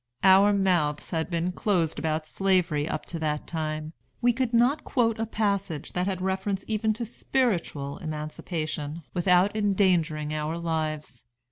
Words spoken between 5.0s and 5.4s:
a